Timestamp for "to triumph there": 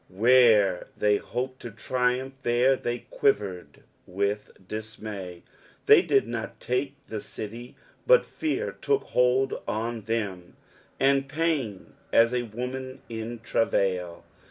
1.61-2.75